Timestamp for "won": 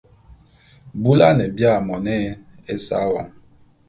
3.11-3.27